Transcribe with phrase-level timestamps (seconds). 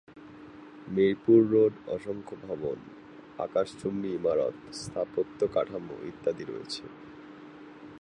[0.87, 2.77] Mirpur road অসংখ্য ভবন,
[3.37, 6.83] আকাশচুম্বী ইমারত, স্থাপত্য কাঠামো ইত্যাদি রয়েছে।